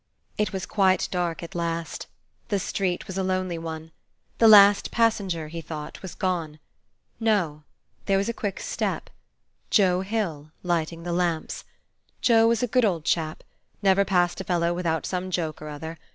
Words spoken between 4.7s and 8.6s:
passenger, he thought, was gone. No, there was a quick